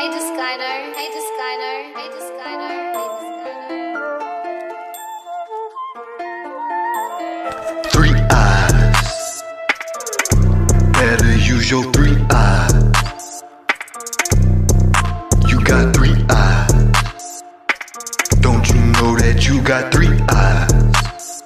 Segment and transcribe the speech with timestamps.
[0.00, 3.84] Hey Deskyner, hey Deskyner, hey Deskyner, hey Deskyner.
[7.92, 9.42] Three eyes.
[10.94, 13.42] Better use your three eyes.
[15.46, 17.42] You got three eyes.
[18.40, 21.42] Don't you know that you got three eyes?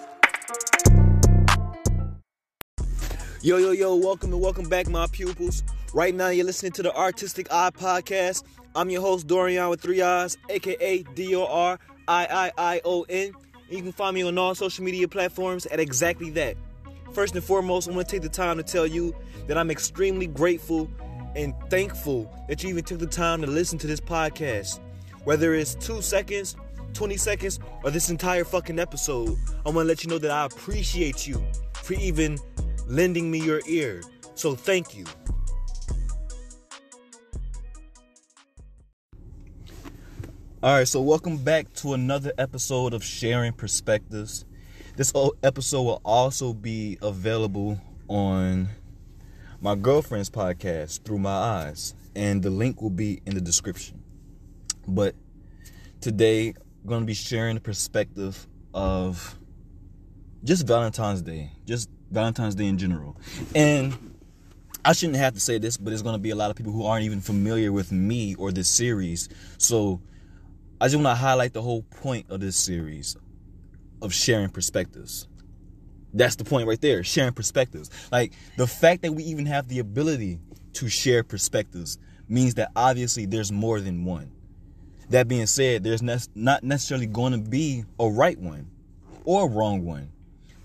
[3.42, 5.64] Yo, yo, yo, welcome and welcome back, my pupils.
[5.94, 8.42] Right now, you're listening to the Artistic Eye Podcast.
[8.74, 12.26] I'm your host, Dorian with three eyes, aka D O R I
[12.58, 13.30] I I O N.
[13.70, 16.56] You can find me on all social media platforms at exactly that.
[17.12, 19.14] First and foremost, I want to take the time to tell you
[19.46, 20.90] that I'm extremely grateful
[21.36, 24.80] and thankful that you even took the time to listen to this podcast.
[25.22, 26.56] Whether it's two seconds,
[26.94, 30.44] 20 seconds, or this entire fucking episode, I want to let you know that I
[30.46, 31.40] appreciate you
[31.72, 32.40] for even
[32.88, 34.02] lending me your ear.
[34.34, 35.04] So thank you.
[40.64, 44.46] All right, so welcome back to another episode of Sharing Perspectives.
[44.96, 45.12] This
[45.42, 48.70] episode will also be available on
[49.60, 54.02] my girlfriend's podcast, Through My Eyes, and the link will be in the description.
[54.88, 55.14] But
[56.00, 59.38] today, I'm going to be sharing the perspective of
[60.44, 63.20] just Valentine's Day, just Valentine's Day in general.
[63.54, 64.16] And
[64.82, 66.72] I shouldn't have to say this, but there's going to be a lot of people
[66.72, 69.28] who aren't even familiar with me or this series.
[69.58, 70.00] So
[70.84, 73.16] I just want to highlight the whole point of this series
[74.02, 75.26] of sharing perspectives.
[76.12, 77.88] That's the point right there, sharing perspectives.
[78.12, 80.40] Like the fact that we even have the ability
[80.74, 81.96] to share perspectives
[82.28, 84.30] means that obviously there's more than one.
[85.08, 88.70] That being said, there's ne- not necessarily going to be a right one
[89.24, 90.12] or a wrong one.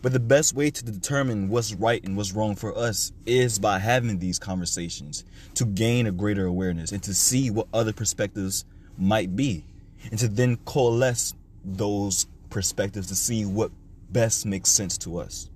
[0.02, 3.80] But the best way to determine what's right and what's wrong for us is by
[3.80, 5.24] having these conversations
[5.56, 8.66] to gain a greater awareness and to see what other perspectives
[8.98, 9.64] might be
[10.10, 11.34] and to then coalesce
[11.64, 13.72] those perspectives to see what
[14.10, 15.50] best makes sense to us.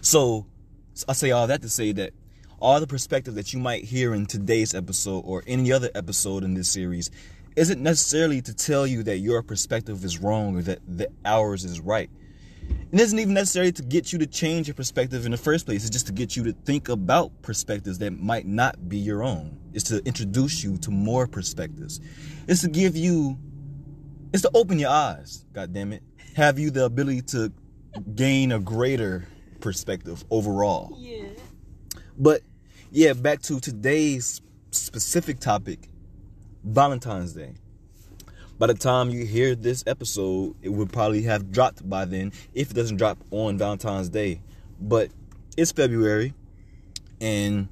[0.00, 0.46] So,
[1.08, 2.12] I say all that to say that
[2.60, 6.54] all the perspectives that you might hear in today's episode or any other episode in
[6.54, 7.10] this series
[7.56, 11.80] isn't necessarily to tell you that your perspective is wrong or that, that ours is
[11.80, 12.10] right.
[12.92, 15.82] It isn't even necessary to get you to change your perspective in the first place.
[15.82, 19.58] It's just to get you to think about perspectives that might not be your own.
[19.72, 22.00] It's to introduce you to more perspectives.
[22.46, 23.38] It's to give you,
[24.32, 26.02] it's to open your eyes, God damn it.
[26.36, 27.52] Have you the ability to
[28.14, 29.26] gain a greater
[29.60, 30.96] perspective overall.
[30.98, 31.28] Yeah.
[32.16, 32.42] But
[32.90, 34.40] yeah, back to today's
[34.70, 35.88] specific topic
[36.64, 37.54] Valentine's Day.
[38.58, 42.72] By the time you hear this episode, it would probably have dropped by then if
[42.72, 44.40] it doesn't drop on Valentine's Day.
[44.80, 45.10] But
[45.56, 46.34] it's February
[47.20, 47.68] and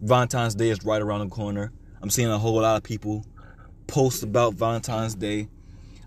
[0.00, 1.72] Valentine's Day is right around the corner.
[2.00, 3.24] I'm seeing a whole lot of people
[3.88, 5.48] post about Valentine's Day.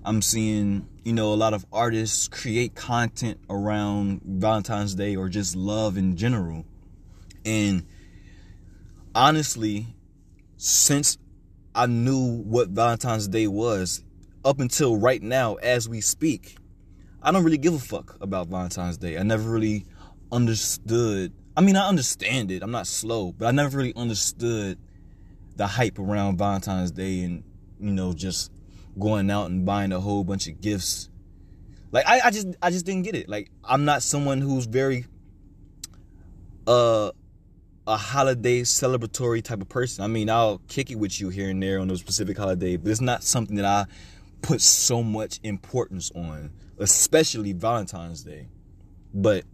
[0.04, 5.56] I'm seeing, you know, a lot of artists create content around Valentine's Day or just
[5.56, 6.66] love in general.
[7.46, 7.86] And
[9.14, 9.88] honestly,
[10.58, 11.18] since
[11.76, 14.04] I knew what Valentine's Day was,
[14.44, 16.56] up until right now, as we speak,
[17.22, 19.20] I don't really give a fuck about Valentine's Day.
[19.20, 19.86] I never really
[20.32, 21.32] understood.
[21.56, 22.64] I mean, I understand it.
[22.64, 24.80] I'm not slow, but I never really understood
[25.58, 27.44] the hype around Valentine's Day and,
[27.80, 28.52] you know, just
[29.00, 31.10] going out and buying a whole bunch of gifts.
[31.92, 33.30] Like I, I just I just didn't get it.
[33.30, 35.06] Like I'm not someone who's very
[36.68, 37.12] uh
[37.88, 40.04] a holiday celebratory type of person.
[40.04, 42.92] I mean, I'll kick it with you here and there on a specific holiday, but
[42.92, 43.86] it's not something that I
[44.42, 48.48] put so much importance on, especially Valentine's Day.
[49.14, 49.46] But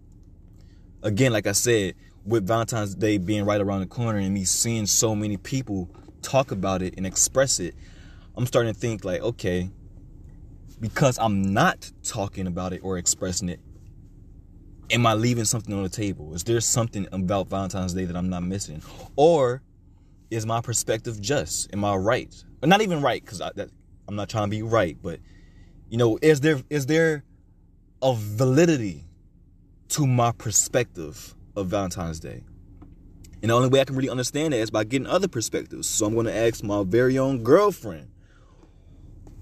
[1.03, 4.85] again, like I said, with Valentine's Day being right around the corner and me seeing
[4.85, 5.89] so many people
[6.21, 7.75] talk about it and express it,
[8.37, 9.71] I'm starting to think like, okay,
[10.79, 13.59] because I'm not talking about it or expressing it,
[14.91, 16.35] am I leaving something on the table?
[16.35, 18.83] Is there something about Valentine's Day that I'm not missing?
[19.15, 19.63] Or
[20.29, 21.73] is my perspective just?
[21.73, 22.31] Am I right?
[22.61, 25.19] Or not even right, because I'm not trying to be right, but
[25.89, 27.23] you know, is there is there
[28.01, 29.05] a validity
[29.89, 32.43] to my perspective of Valentine's Day?
[33.41, 35.87] And the only way I can really understand that is by getting other perspectives.
[35.87, 38.09] So I'm going to ask my very own girlfriend,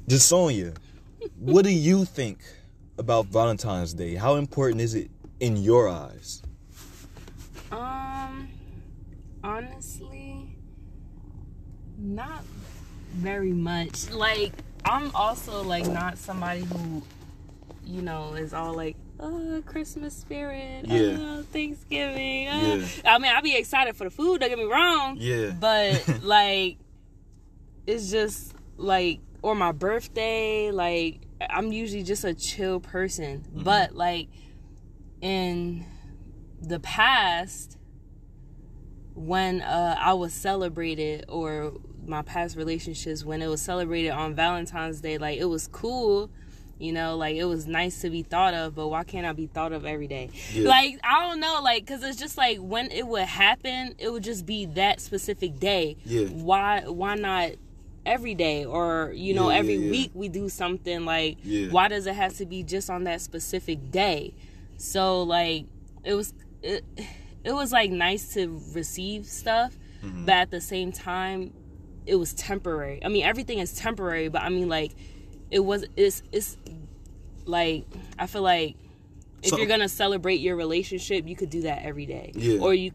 [0.08, 0.76] Jasonia,
[1.40, 2.40] what do you think
[2.98, 4.16] about Valentine's Day?
[4.16, 5.10] How important is it
[5.40, 6.42] in your eyes?
[7.72, 8.48] Um,
[9.44, 10.56] honestly,
[11.98, 12.44] not
[13.16, 14.12] very much.
[14.12, 14.54] Like,
[14.86, 17.02] I'm also like not somebody who,
[17.84, 21.18] you know, is all like, oh, Christmas spirit, uh, Yeah.
[21.20, 22.48] oh, Thanksgiving.
[22.48, 22.62] Uh.
[22.78, 22.86] Yeah.
[23.06, 23.10] Oh.
[23.10, 24.42] I mean, I'll be excited for the food.
[24.42, 25.18] Don't get me wrong.
[25.20, 25.52] Yeah.
[25.60, 26.78] But like,
[27.88, 33.42] it's just like or my birthday, like I'm usually just a chill person.
[33.42, 33.62] Mm-hmm.
[33.62, 34.28] But like
[35.22, 35.86] in
[36.60, 37.78] the past
[39.14, 41.74] when uh I was celebrated or
[42.08, 46.32] my past relationships when it was celebrated on Valentine's Day, like it was cool.
[46.80, 49.46] You know, like it was nice to be thought of, but why can't I be
[49.46, 50.32] thought of every day?
[50.54, 50.68] Yeah.
[50.68, 54.24] Like I don't know, like because it's just like when it would happen, it would
[54.24, 55.98] just be that specific day.
[56.04, 56.26] Yeah.
[56.30, 56.82] Why?
[56.88, 57.52] Why not
[58.06, 59.92] every day or you know Yeah, every yeah, yeah.
[59.92, 61.38] week we do something like?
[61.72, 64.34] Why does it have to be just on that specific day?
[64.78, 65.66] So like
[66.04, 66.84] it was it,
[67.44, 70.26] it was like nice to receive stuff, Mm-hmm.
[70.26, 71.52] but at the same time,
[72.06, 73.04] it was temporary.
[73.04, 74.92] I mean, everything is temporary, but I mean, like,
[75.50, 76.58] it was it's it's
[77.46, 77.86] like
[78.20, 78.76] I feel like
[79.42, 82.60] if So- you're gonna celebrate your relationship, you could do that every day, Yeah.
[82.60, 82.92] or you.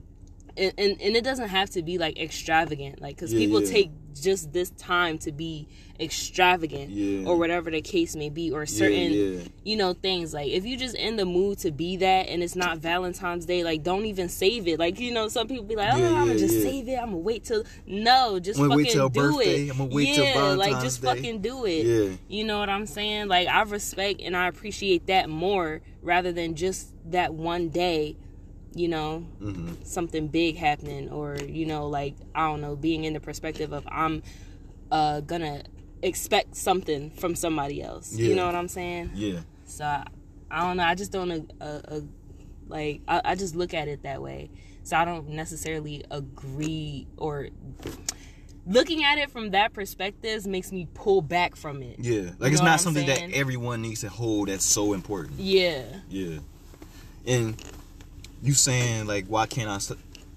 [0.56, 4.52] And, and, and it doesn't have to be like extravagant like because people take just
[4.52, 5.68] this time to be
[5.98, 7.28] extravagant Yeah.
[7.28, 9.40] or whatever the case may be or certain yeah.
[9.64, 12.56] you know things like if you just in the mood to be that and it's
[12.56, 15.92] not valentine's day like don't even save it like you know some people be like
[15.92, 16.62] oh Yeah, i'm gonna yeah, just yeah.
[16.62, 20.14] save it i'm gonna wait till no just fucking do birthday, it I'm gonna wait
[20.14, 20.38] till birthday.
[20.40, 21.08] yeah till like just Day.
[21.08, 22.16] fucking do it Yeah.
[22.28, 26.54] you know what i'm saying like i respect and i appreciate that more rather than
[26.54, 28.16] just that one day
[28.74, 29.82] you know Mm-hmm.
[29.84, 33.86] something big happening or you know like i don't know being in the perspective of
[33.90, 34.22] i'm
[34.92, 35.62] uh gonna
[36.02, 38.28] expect something from somebody else Yeah.
[38.28, 39.40] you know what i'm saying Yeah.
[39.64, 40.04] so I,
[40.52, 40.82] I don't know.
[40.84, 41.30] I just don't
[41.60, 42.00] uh, uh,
[42.66, 43.02] like.
[43.06, 44.50] I, I just look at it that way.
[44.82, 47.50] So I don't necessarily agree or
[48.66, 52.00] looking at it from that perspective makes me pull back from it.
[52.00, 52.20] Yeah.
[52.20, 53.30] Like You it's know what not something saying?
[53.30, 55.38] that everyone needs to hold that's so important.
[55.38, 55.84] Yeah.
[56.08, 56.38] Yeah.
[57.26, 57.54] And
[58.42, 59.78] you saying like why can't I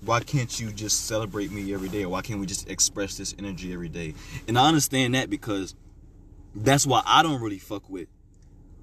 [0.06, 3.34] why can't you just celebrate me every day or why can't we just express this
[3.40, 4.14] energy every day?
[4.48, 5.76] And I understand that because
[6.56, 8.08] that's why I don't really fuck with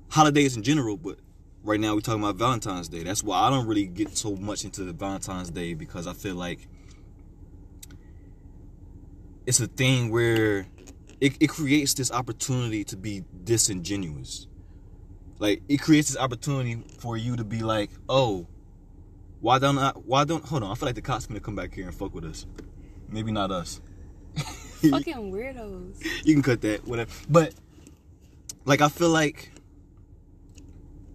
[0.08, 1.18] holidays in general, but
[1.62, 3.02] right now we're talking about Valentine's Day.
[3.02, 6.66] That's why I don't really get so much into Valentine's Day because I feel like
[9.46, 10.66] it's a thing where
[11.20, 14.46] it, it creates this opportunity to be disingenuous.
[15.38, 18.46] Like it creates this opportunity for you to be like, oh,
[19.40, 21.56] why don't I why don't hold on, I feel like the cops are gonna come
[21.56, 22.46] back here and fuck with us.
[23.08, 23.80] Maybe not us.
[24.36, 26.04] Fucking weirdos.
[26.24, 27.10] you can cut that, whatever.
[27.28, 27.54] But
[28.64, 29.52] like I feel like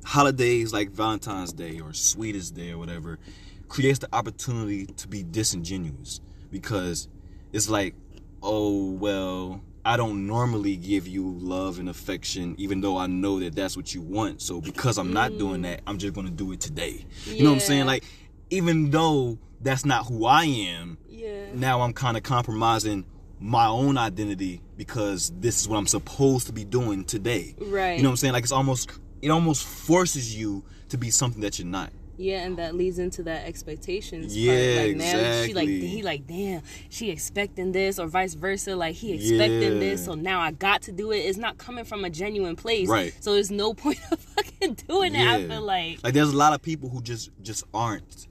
[0.03, 3.19] holidays like Valentine's Day or Sweetest Day or whatever
[3.67, 7.07] creates the opportunity to be disingenuous because
[7.51, 7.95] it's like,
[8.43, 13.55] oh well, I don't normally give you love and affection, even though I know that
[13.55, 14.41] that's what you want.
[14.41, 17.05] So because I'm not doing that, I'm just gonna do it today.
[17.27, 17.85] You know what I'm saying?
[17.85, 18.03] Like,
[18.49, 21.45] even though that's not who I am, Yeah.
[21.53, 23.05] now I'm kind of compromising
[23.39, 27.55] my own identity because this is what I'm supposed to be doing today.
[27.59, 27.97] Right.
[27.97, 28.33] You know what I'm saying?
[28.33, 28.89] Like it's almost
[29.21, 31.91] it almost forces you to be something that you're not.
[32.17, 34.35] Yeah, and that leads into that expectations.
[34.37, 34.87] Yeah, part.
[34.87, 38.75] like now she like he like damn, she expecting this or vice versa.
[38.75, 39.79] Like he expecting Yeah.
[39.79, 41.17] this, so now I got to do it.
[41.17, 43.13] It's not coming from a genuine place, Right.
[43.19, 45.27] So there's no point of fucking doing it.
[45.27, 48.27] I feel like Like there's a lot of people who just just aren't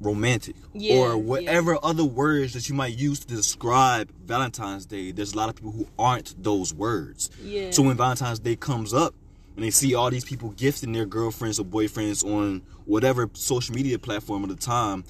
[0.00, 1.14] romantic Yeah, or yeah.
[1.14, 5.10] whatever other words that you might use to describe Valentine's Day.
[5.10, 7.30] There's a lot of people who aren't those words.
[7.42, 7.70] Yeah.
[7.72, 9.14] So when Valentine's Day comes up
[9.58, 13.98] and they see all these people gifting their girlfriends or boyfriends on whatever social media
[13.98, 15.02] platform at the time,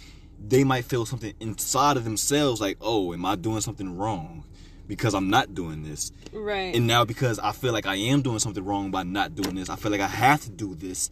[0.43, 4.45] they might feel something inside of themselves like, "Oh, am I doing something wrong?"
[4.87, 6.13] Because I'm not doing this.
[6.33, 6.75] right.
[6.75, 9.69] And now because I feel like I am doing something wrong by not doing this,
[9.69, 11.11] I feel like I have to do this.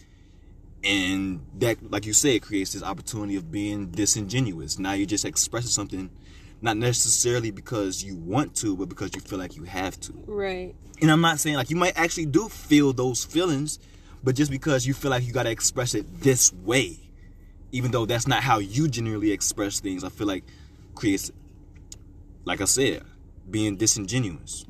[0.83, 4.78] And that, like you said, creates this opportunity of being disingenuous.
[4.78, 6.09] Now you're just expressing something,
[6.62, 10.12] not necessarily because you want to, but because you feel like you have to.
[10.26, 10.75] right.
[11.02, 13.78] And I'm not saying like you might actually do feel those feelings,
[14.25, 16.98] but just because you feel like you gotta express it this way,
[17.72, 20.44] even though that's not how you generally express things, I feel like
[20.94, 21.30] creates,
[22.44, 23.02] like I said,
[23.50, 24.64] being disingenuous.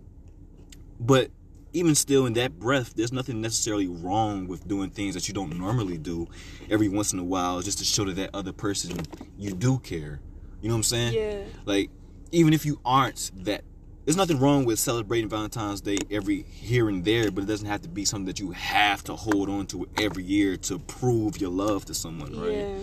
[0.98, 1.30] But
[1.72, 5.58] even still, in that breath, there's nothing necessarily wrong with doing things that you don't
[5.58, 6.26] normally do
[6.70, 8.96] every once in a while, just to show to that other person
[9.38, 10.20] you do care.
[10.60, 11.14] You know what I'm saying?
[11.14, 11.40] Yeah.
[11.64, 11.90] Like,
[12.32, 13.62] even if you aren't that,
[14.04, 17.82] there's nothing wrong with celebrating Valentine's Day every here and there, but it doesn't have
[17.82, 21.50] to be something that you have to hold on to every year to prove your
[21.50, 22.52] love to someone, right?
[22.52, 22.78] Yeah.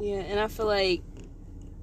[0.00, 1.02] Yeah, and I feel like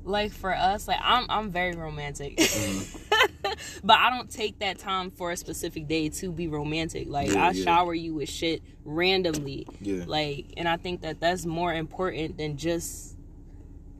[0.03, 2.37] like for us, like I'm I'm very romantic.
[2.37, 3.49] Mm-hmm.
[3.83, 7.07] but I don't take that time for a specific day to be romantic.
[7.07, 7.63] Like Yeah, I yeah.
[7.63, 9.67] shower you with shit randomly.
[9.81, 10.03] Yeah.
[10.05, 13.15] Like and I think that that's more important than just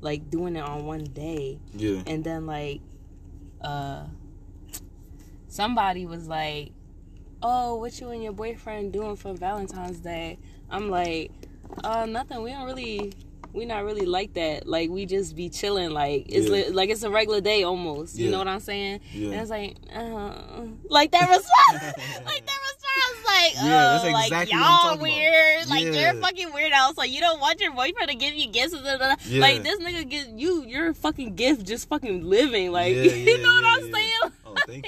[0.01, 2.01] like doing it on one day Yeah.
[2.08, 2.82] and then like
[3.62, 4.06] uh
[5.48, 6.72] somebody was like,
[7.41, 10.38] "Oh, what you and your boyfriend doing for Valentine's Day?"
[10.70, 11.32] I'm like,
[11.84, 12.41] "Uh, nothing.
[12.41, 13.13] We don't really."
[13.51, 14.68] We not really like that.
[14.68, 15.89] Like we just be chilling.
[15.89, 16.51] Like it's Yeah.
[16.51, 18.15] li- like it's a regular day almost.
[18.15, 18.32] You Yeah.
[18.34, 19.00] know what I'm saying?
[19.12, 19.32] Yeah.
[19.32, 22.59] And it's like, uh, like that response, like that
[23.43, 25.03] like, Yeah, that's oh, like exactly what I'm y'all talking about.
[25.03, 26.12] weird, like Yeah.
[26.13, 26.96] you're fucking weirdo.
[26.96, 29.15] So you don't want your boyfriend to give you gifts, blah, blah.
[29.27, 29.41] Yeah.
[29.41, 33.53] like this nigga give you your fucking gift, just fucking living, like Yeah, you know
[33.53, 34.13] what I'm saying?
[34.46, 34.86] Oh, thank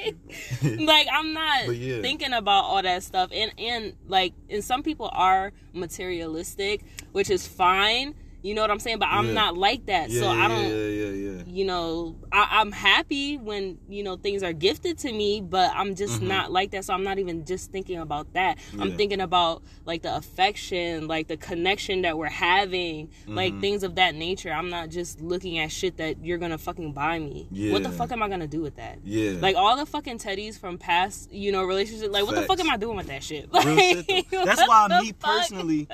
[0.62, 0.86] you.
[0.86, 5.51] like I'm not thinking about all that stuff, and and like, and some people are
[5.74, 6.81] materialistic,
[7.12, 8.15] which is fine.
[8.42, 9.00] You know what I'm saying?
[9.00, 9.34] But I'm Yeah.
[9.34, 11.44] not like that, yeah, so I don't Yeah, yeah, yeah.
[11.46, 15.96] you know, I, I'm happy when you know things are gifted to me, but I'm
[15.96, 16.28] just mm-hmm.
[16.28, 16.86] not like that.
[16.86, 18.58] So I'm not even just thinking about that.
[18.80, 23.62] I'm thinking about like the affection, like the connection that we're having, like mm-hmm.
[23.62, 24.52] things of that nature.
[24.52, 27.48] I'm not just looking at shit that you're gonna fucking buy me.
[27.72, 29.00] What the fuck am I gonna do with that?
[29.04, 29.34] Yeah.
[29.40, 32.12] Like all the fucking teddies from past, you know, relationships.
[32.12, 33.50] Like what the fuck am I doing with that shit?
[33.62, 34.30] Like.
[34.32, 35.20] That's why me fuck?
[35.20, 35.88] personally,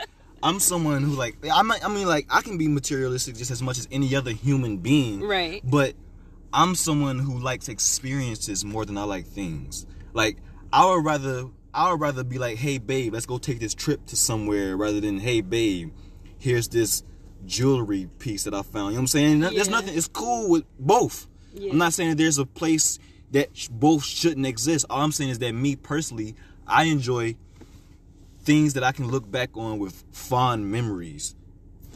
[0.43, 3.61] I'm someone who like I might, I mean like I can be materialistic just as
[3.61, 5.21] much as any other human being.
[5.21, 5.61] Right.
[5.63, 5.95] But
[6.53, 9.85] I'm someone who likes experiences more than I like things.
[10.13, 10.37] Like
[10.71, 14.05] I would rather I would rather be like, hey babe, let's go take this trip
[14.07, 15.91] to somewhere rather than hey babe,
[16.37, 17.03] here's this
[17.45, 18.73] jewelry piece that I found.
[18.73, 19.39] You know what I'm saying?
[19.39, 19.95] There's nothing.
[19.95, 21.27] It's cool with both.
[21.53, 21.71] Yeah.
[21.71, 22.99] I'm not saying that there's a place
[23.31, 24.85] that both shouldn't exist.
[24.89, 27.35] All I'm saying is that me personally, I enjoy
[28.47, 31.35] things that I can look back on with fond memories,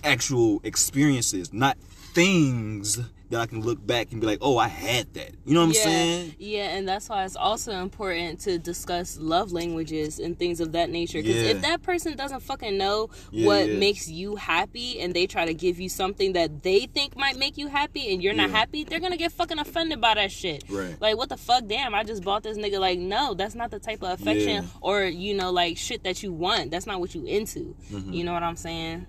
[0.04, 1.78] actual experiences, not
[2.14, 3.00] things
[3.32, 5.32] that I can look back and be like, oh, I had that.
[5.46, 6.36] You know what I'm yeah, saying?
[6.38, 10.90] Yeah, and that's why it's also important to discuss love languages and things of that
[10.90, 11.22] nature.
[11.22, 11.50] Because Yeah.
[11.52, 15.54] if that person doesn't fucking know Yeah, what makes you happy and they try to
[15.54, 19.00] give you something that they think might make you happy and you're not happy, they're
[19.00, 20.64] gonna get fucking offended by that shit.
[20.70, 21.00] Right.
[21.02, 21.68] Like, what the fuck?
[21.68, 22.80] Damn, I just bought this nigga.
[22.80, 26.34] Like, no, that's not the type of affection or, you know, like shit that you
[26.34, 26.72] want.
[26.72, 27.76] That's not what you into.
[27.92, 28.14] Mm-hmm.
[28.14, 29.08] You know what I'm saying?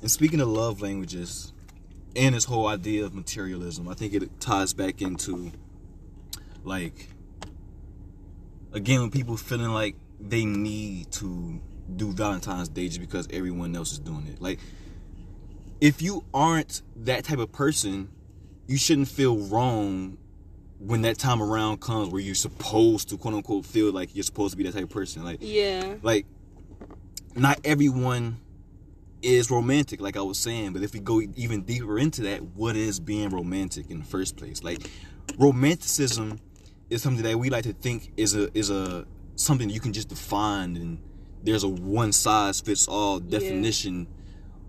[0.00, 1.52] And speaking of love languages
[2.16, 5.52] and this whole idea of materialism, I think it ties back into
[6.64, 7.08] like
[8.72, 11.60] again when people feeling like they need to
[11.96, 14.40] do Valentine's Day just because everyone else is doing it.
[14.42, 14.58] Like
[15.80, 18.08] if you aren't that type of person,
[18.66, 20.18] you shouldn't feel wrong
[20.80, 24.52] when that time around comes where you're supposed to quote unquote feel like you're supposed
[24.52, 25.24] to be that type of person.
[25.24, 25.94] Like Yeah.
[26.02, 26.26] like
[27.34, 28.38] not everyone
[29.20, 32.76] is romantic like i was saying but if we go even deeper into that what
[32.76, 34.62] is being romantic in the first place?
[34.62, 34.90] Like
[35.38, 36.40] romanticism
[36.90, 39.06] is something that we like to think is a is a
[39.36, 40.98] something you can just define and
[41.42, 44.08] there's a one size fits all definition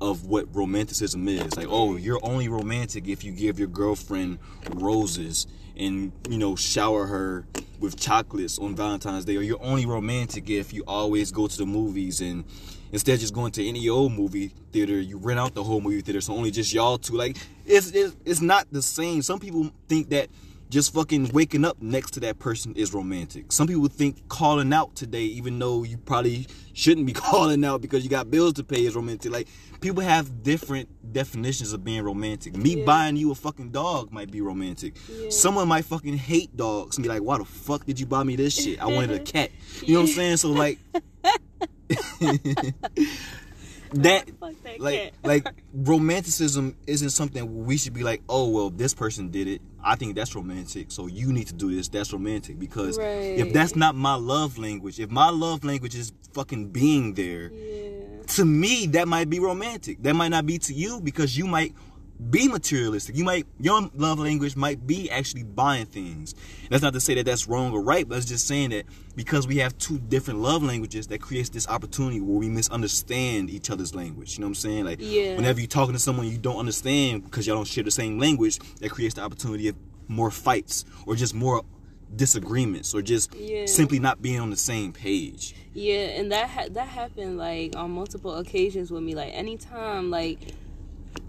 [0.02, 1.56] of what romanticism is.
[1.58, 4.40] Like oh you're only romantic if you give your girlfriend
[4.76, 7.46] roses and you know shower her
[7.80, 11.66] with chocolates on valentine's day or you're only romantic if you always go to the
[11.66, 12.44] movies and
[12.92, 16.02] instead of just going to any old movie theater you rent out the whole movie
[16.02, 19.70] theater so only just y'all two like it's it's, it's not the same some people
[19.88, 20.30] think that
[20.70, 23.52] just fucking waking up next to that person is romantic.
[23.52, 28.04] Some people think calling out today, even though you probably shouldn't be calling out because
[28.04, 29.32] you got bills to pay, is romantic.
[29.32, 29.48] Like
[29.82, 32.56] people have different definitions of being romantic.
[32.56, 32.86] Me Yeah.
[32.86, 34.96] buying you a fucking dog might be romantic.
[35.12, 35.32] Yeah.
[35.32, 38.36] Someone might fucking hate dogs and be like, "Why the fuck did you buy me
[38.36, 38.80] this shit?
[38.80, 39.50] I wanted a cat."
[39.82, 40.38] You know what I'm saying?
[40.38, 40.78] So like.
[43.94, 44.30] that
[44.78, 49.62] like like romanticism isn't something we should be like oh well this person did it.
[49.84, 51.88] I think that's romantic so you need to do this.
[51.88, 56.68] That's romantic because if that's not my love language if my love language is fucking
[56.70, 58.24] being there Yeah.
[58.28, 60.04] to me that might be romantic.
[60.04, 61.74] That might not be to you because you might
[62.30, 66.36] be materialistic you might your love language might be actually buying things
[66.70, 68.84] that's not to say that that's wrong or right but it's just saying that
[69.16, 73.70] because we have two different love languages that creates this opportunity where we misunderstand each
[73.70, 75.36] other's language you know what i'm saying like Yeah.
[75.38, 78.60] whenever you're talking to someone you don't understand because y'all don't share the same language
[78.82, 79.76] that creates the opportunity of
[80.10, 81.64] more fights or just more
[82.18, 83.66] disagreements or just Yeah.
[83.66, 87.92] simply not being on the same page Yeah, and that ha- that happened like on
[87.92, 89.14] multiple occasions with me.
[89.16, 90.40] Like anytime, like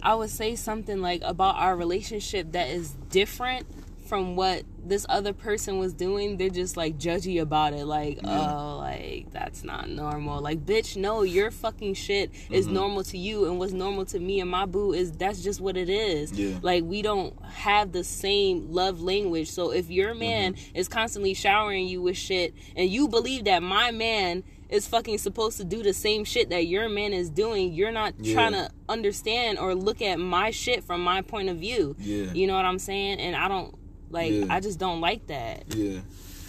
[0.02, 3.66] I would say something like about our relationship that is different
[4.06, 6.36] from what this other person was doing.
[6.36, 7.84] They're just like judgy about it.
[7.84, 10.40] Like, oh, like that's not normal.
[10.40, 12.74] Like, bitch, no, your fucking shit is Mm-hmm.
[12.74, 15.76] normal to you, and what's normal to me and my boo is that's just what
[15.76, 16.32] it is.
[16.32, 16.58] Yeah.
[16.60, 19.48] Like we don't have the same love language.
[19.48, 20.76] So if your man Mm-hmm.
[20.76, 25.56] is constantly showering you with shit and you believe that my man is fucking supposed
[25.58, 28.34] to do the same shit that your man is doing, you're not Yeah.
[28.34, 31.96] trying to understand or look at my shit from my point of view.
[31.98, 32.32] Yeah.
[32.32, 33.18] You know what I'm saying?
[33.20, 33.74] And I don't
[34.10, 34.46] like Yeah.
[34.48, 35.64] I just don't like that.
[35.74, 36.00] Yeah.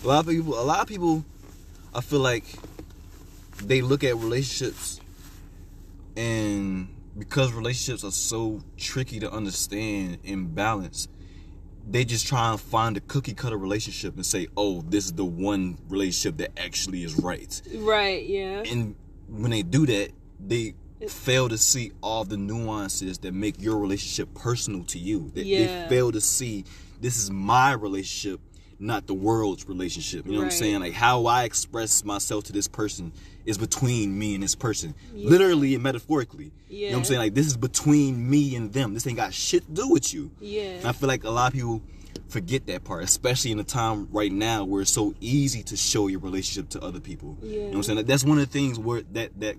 [0.04, 1.25] A lot of people, a lot of people,
[1.94, 2.46] I feel like
[3.63, 5.00] they look at relationships,
[6.16, 6.88] and
[7.18, 11.08] because relationships are so tricky to understand and balance,
[11.90, 15.26] they just try and find a cookie cutter relationship and say, "Oh, this is the
[15.26, 18.26] one relationship that actually is right." Right.
[18.26, 18.64] Yeah.
[18.70, 18.96] And
[19.28, 20.76] when they do that, they
[21.08, 25.32] fail to see all the nuances that make your relationship personal to you.
[25.34, 25.84] They, Yeah.
[25.84, 26.64] they fail to see
[27.00, 28.40] this is my relationship,
[28.82, 30.26] not the world's relationship.
[30.26, 30.80] You know what I'm saying?
[30.80, 33.14] Like how I express myself to this person
[33.46, 36.52] is between me and this person, literally and metaphorically.
[36.68, 37.20] You know what I'm saying?
[37.20, 38.94] Like this is between me and them.
[38.94, 40.32] This ain't got shit to do with you.
[40.42, 41.82] And I feel like a lot of people
[42.28, 46.08] forget that part, especially in a time right now where it's so easy to show
[46.08, 47.38] your relationship to other people.
[47.42, 47.50] Yeah.
[47.50, 48.06] You know what I'm saying?
[48.06, 49.58] That's one of the things where that that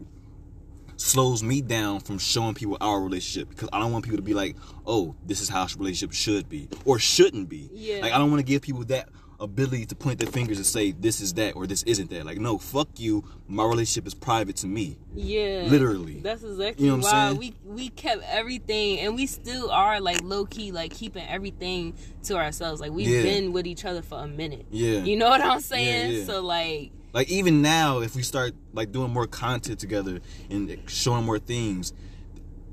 [1.03, 4.35] slows me down from showing people our relationship because I don't want people to be
[4.35, 4.57] like,
[4.87, 7.99] "Oh, this is how a relationship should be or shouldn't be." Yeah.
[8.03, 9.09] Like I don't want to give people that
[9.41, 12.25] ability to point their fingers and say this is that or this isn't that.
[12.25, 13.25] Like, no, fuck you.
[13.49, 14.97] My relationship is private to me.
[15.17, 15.65] Yeah.
[15.67, 16.21] Literally.
[16.21, 17.55] That's exactly You know what I'm why saying?
[17.65, 21.95] we we kept everything and we still are like low key like keeping everything
[22.25, 22.81] to ourselves.
[22.81, 23.23] Like we've Yeah.
[23.23, 24.67] been with each other for a minute.
[24.71, 25.01] Yeah.
[25.01, 26.13] You know what I'm saying?
[26.13, 26.25] Yeah, yeah.
[26.27, 31.25] So like Like even now, if we start like doing more content together and showing
[31.25, 31.93] more things,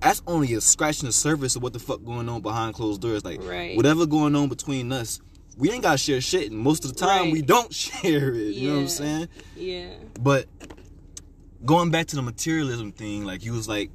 [0.02, 3.26] that's only a scratching the surface of what the fuck going on behind closed doors.
[3.26, 3.76] Like Right.
[3.76, 5.20] whatever going on between us,
[5.58, 7.34] we ain't gotta share shit, and most of the time Right.
[7.34, 8.56] we don't share it.
[8.56, 9.28] You know what I'm saying?
[9.58, 9.90] yeah.
[10.22, 10.48] But
[11.66, 13.92] going back to the materialism thing, like you was like,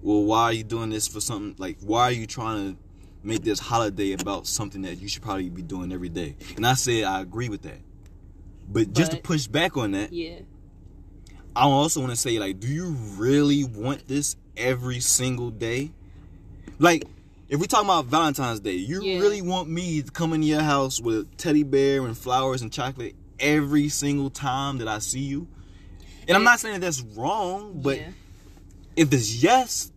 [0.00, 1.54] well, why are you doing this for something?
[1.58, 2.78] Like, why are you trying to
[3.22, 6.34] make this holiday about something that you should probably be doing every day?
[6.56, 7.78] And I said I agree with that.
[8.68, 10.40] But just to push back on that, Yeah.
[11.54, 12.86] I also want to say, like, do you
[13.18, 15.90] really want this every single day?
[16.78, 17.04] Like,
[17.48, 19.18] if we talk about Valentine's Day, you Yeah.
[19.18, 22.72] really want me to come into your house with a teddy bear and flowers and
[22.72, 25.46] chocolate every single time that I see you?
[26.26, 28.10] And I'm not saying that that's wrong, but yeah.
[28.96, 29.92] if it's yes,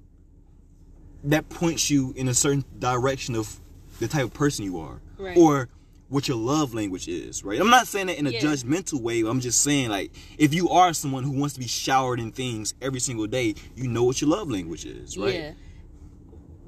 [1.24, 3.60] that points you in a certain direction of
[4.00, 5.38] the type of person you are, Right.
[5.38, 5.70] or
[6.08, 7.44] what your love language is.
[7.44, 7.60] Right?
[7.60, 8.42] I'm not saying that in a Yeah.
[8.42, 9.22] judgmental way.
[9.22, 12.74] I'm just saying like if you are someone who wants to be showered in things
[12.82, 15.34] every single day, you know what your love language is, right?
[15.34, 15.52] Yeah.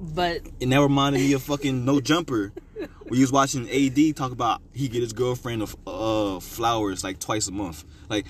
[0.00, 2.52] But And that reminded me of fucking No Jumper.
[3.08, 7.48] We was watching AD talk about he get his girlfriend of uh flowers like twice
[7.48, 7.84] a month.
[8.08, 8.26] Like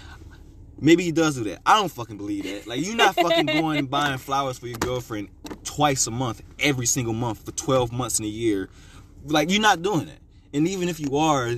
[0.81, 1.61] maybe he does do that.
[1.67, 2.67] I don't fucking believe that.
[2.67, 5.29] Like you're not fucking going and buying flowers for your girlfriend
[5.65, 8.71] twice a month, every single month for 12 months in a year.
[9.27, 10.19] Like you're not doing that.
[10.55, 11.55] And even if you are,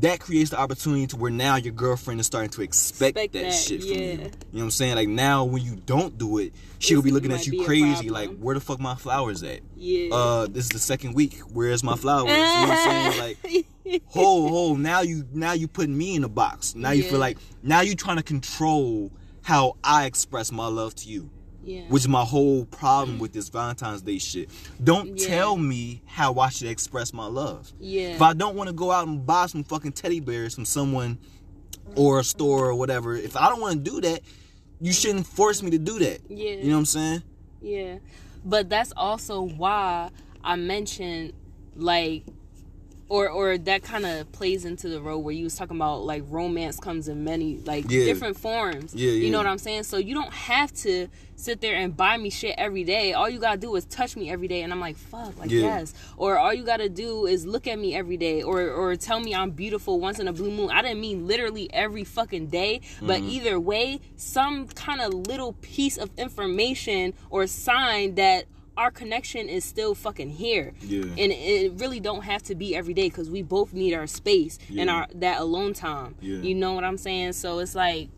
[0.00, 3.42] that creates the opportunity to where now your girlfriend is starting to expect, Expect that,
[3.42, 3.96] that, shit from yeah.
[3.96, 4.10] you.
[4.12, 4.94] You know what I'm saying?
[4.94, 8.54] Like now when you don't do it, she'll be looking at you crazy like where
[8.54, 9.60] the fuck my flowers at?
[9.76, 10.14] yeah.
[10.14, 13.36] uh this is the second week where's my flowers you know what i'm saying
[13.84, 17.10] like ho ho now you now you putting me in a box now you Yeah.
[17.10, 19.10] feel like now you trying to control
[19.42, 21.28] how i express my love to you
[21.64, 21.82] yeah.
[21.88, 24.48] which is my whole problem with this valentine's day shit
[24.82, 25.26] don't Yeah.
[25.28, 28.08] tell me how i should express my love yeah.
[28.14, 31.18] if i don't want to go out and buy some fucking teddy bears from someone
[31.96, 34.20] or a store or whatever if i don't want to do that
[34.80, 36.52] you shouldn't force me to do that Yeah.
[36.52, 37.22] you know what i'm saying
[37.62, 37.98] Yeah.
[38.42, 40.08] But that's also why
[40.42, 41.34] I mentioned
[41.76, 42.24] like
[43.10, 46.22] or or that kind of plays into the role where you was talking about like
[46.28, 48.04] romance comes in many like Yeah.
[48.04, 48.94] different forms.
[48.94, 49.82] Yeah, yeah, You know what I'm saying?
[49.82, 53.12] So you don't have to sit there and buy me shit every day.
[53.14, 55.60] All you gotta do is touch me every day, and I'm like, fuck, like Yeah.
[55.62, 55.92] yes.
[56.18, 59.34] Or all you gotta do is look at me every day, or or tell me
[59.34, 60.70] I'm beautiful once in a blue moon.
[60.70, 63.28] I didn't mean literally every fucking day, but Mm-hmm.
[63.30, 68.44] either way, some kind of little piece of information or sign that
[68.80, 70.72] our connection is still fucking here.
[70.80, 71.02] Yeah.
[71.02, 74.58] And it really don't have to be every day because we both need our space
[74.76, 76.14] and our that alone time.
[76.22, 76.38] Yeah.
[76.38, 77.34] You know what I'm saying?
[77.34, 78.08] So it's like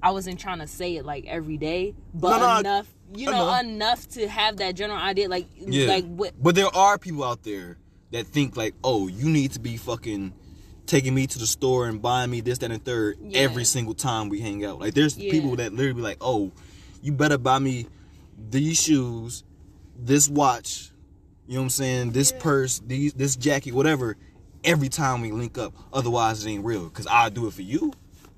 [0.00, 3.26] I wasn't trying to say it like every day, but No, no, I- enough, you
[3.26, 3.58] know, know.
[3.68, 5.28] enough to have that general idea.
[5.28, 5.88] Like, Yeah.
[5.88, 6.40] like what?
[6.40, 7.76] But there are people out there
[8.12, 10.34] that think like, oh, you need to be fucking
[10.86, 13.40] taking me to the store and buying me this, that, and third Yeah.
[13.40, 14.78] every single time we hang out.
[14.78, 15.32] Like there's Yeah.
[15.32, 16.52] people that literally be like, oh,
[17.02, 17.86] you better buy me
[18.50, 19.42] these shoes,
[19.96, 20.90] this watch,
[21.46, 24.16] you know what I'm saying, this purse, these this jacket, whatever,
[24.64, 25.74] every time we link up.
[25.92, 26.88] Otherwise it ain't real.
[26.90, 27.92] Cause I'll do it for you.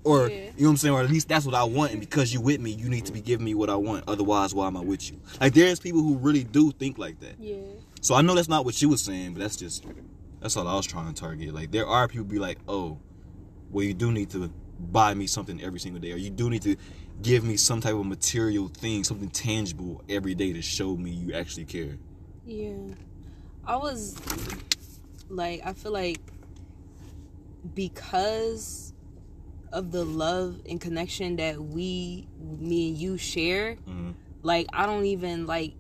[0.05, 0.37] Or Yeah.
[0.37, 2.41] you know what I'm saying, or at least that's what I want, and because you
[2.41, 4.05] with me, you need to be giving me what I want.
[4.07, 5.21] Otherwise, why am I with you?
[5.41, 7.35] Like there's people who really do think like that.
[7.41, 7.57] Yeah.
[8.01, 9.85] So I know that's not what she was saying, but that's just
[10.41, 11.53] that's all I was trying to target.
[11.53, 12.99] Like there are people be like, oh,
[13.71, 16.63] well you do need to buy me something every single day, or you do need
[16.63, 16.77] to
[17.23, 21.35] give me some type of material thing, something tangible every day to show me you
[21.35, 21.97] actually care.
[22.45, 22.75] Yeah.
[23.67, 24.17] I was
[25.29, 26.21] like, I feel like
[27.75, 28.93] because
[29.73, 32.27] of the love and connection that we
[32.61, 34.15] me and you share Mhm.
[34.43, 35.75] like i don't even like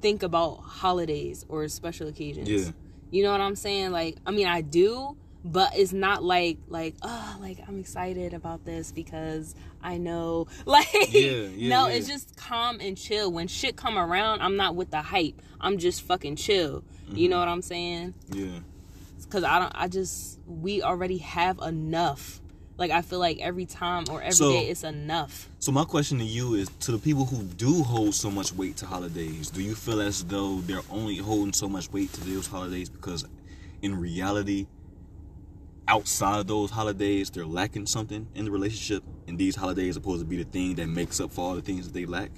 [0.00, 2.72] think about holidays or special occasions Yeah.
[3.12, 6.94] you know what i'm saying like i mean i do but it's not like like
[7.02, 11.20] oh like i'm excited about this because i know like Yeah,
[11.54, 11.94] yeah, no yeah.
[11.94, 15.78] it's just calm and chill when shit come around i'm not with the hype i'm
[15.78, 17.16] just fucking chill Mm-hmm.
[17.16, 18.60] you know what i'm saying Yeah.
[19.22, 19.72] because I don't.
[19.74, 22.40] I just we already have enough.
[22.78, 25.50] Like I feel like every time or every day So- it's enough.
[25.58, 28.78] So my question to you is to the people who do hold so much weight
[28.78, 32.46] to holidays, do you feel as though they're only holding so much weight to those
[32.46, 33.26] holidays because
[33.82, 34.66] in reality
[35.86, 40.20] outside of those holidays they're lacking something in the relationship and these holidays are supposed
[40.20, 42.30] to be the thing that makes up for all the things that they lack?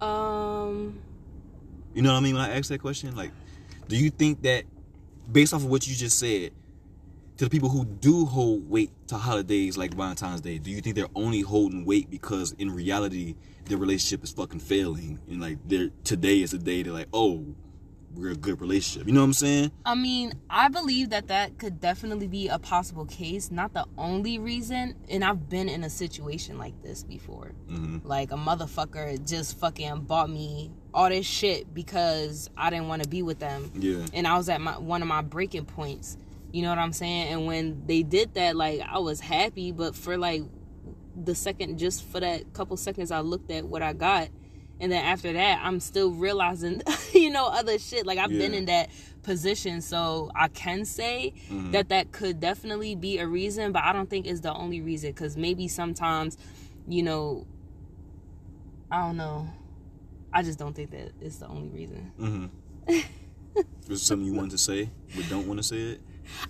[0.00, 0.98] Um.
[1.94, 3.14] You know what I mean when I ask that question?
[3.14, 3.30] Like,
[3.88, 4.64] do you think that
[5.30, 6.52] based off of what you just said,
[7.36, 10.94] to the people who do hold weight to holidays like Valentine's Day, do you think
[10.94, 13.34] they're only holding weight because in reality
[13.66, 17.44] their relationship is fucking failing and like they're today is the day they're like, oh,
[18.14, 19.06] we're a good relationship.
[19.06, 19.72] You know what I'm saying?
[19.84, 23.50] I mean, I believe that that could definitely be a possible case.
[23.50, 27.52] Not the only reason, and I've been in a situation like this before.
[27.70, 28.06] Mm-hmm.
[28.06, 33.08] Like a motherfucker just fucking bought me all this shit because I didn't want to
[33.08, 33.70] be with them.
[33.74, 34.06] Yeah.
[34.12, 36.16] and I was at my one of my breaking points.
[36.52, 37.32] You know what I'm saying?
[37.32, 40.42] And when they did that, like I was happy, but for like
[41.16, 44.28] the second, just for that couple seconds, I looked at what I got,
[44.80, 46.82] and then after that, I'm still realizing,
[47.14, 48.06] you know, other shit.
[48.06, 48.90] Like I've been in that
[49.22, 51.72] position, so I can say Mhm.
[51.72, 55.10] that that could definitely be a reason, but I don't think it's the only reason
[55.10, 56.36] because maybe sometimes,
[56.88, 57.46] you know,
[58.90, 59.48] I don't know.
[60.32, 62.12] I just don't think that it's the only reason.
[62.20, 62.94] Mm-hmm.
[63.88, 66.00] Is it something you want to say but don't want to say it?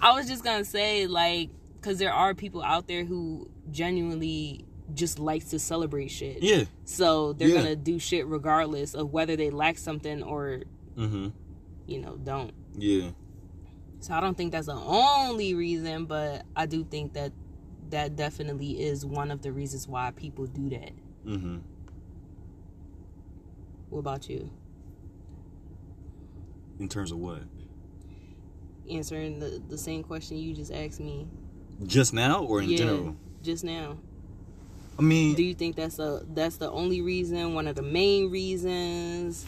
[0.01, 5.19] I was just gonna say like because there are people out there who genuinely just
[5.19, 6.43] likes to celebrate shit.
[6.43, 6.65] Yeah.
[6.85, 7.57] So they're Yeah.
[7.63, 10.63] gonna do shit regardless of whether they lack something or
[10.97, 11.29] Mm-hmm.
[11.87, 12.53] you know don't.
[12.77, 13.11] Yeah.
[14.01, 17.33] So I don't think that's the only reason, but I do think that
[17.91, 20.91] that definitely is one of the reasons why people do that.
[21.27, 21.59] Mm-hmm.
[23.91, 24.51] What about you?
[26.79, 27.43] In terms of what?
[28.91, 31.27] Answering the the same question you just asked me.
[31.85, 33.17] Just now or in yeah, general?
[33.43, 33.97] just now.
[34.99, 37.55] I mean, Do you think that's a that's the only reason?
[37.55, 39.45] One of the main reasons?